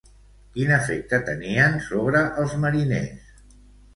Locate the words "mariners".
2.63-3.29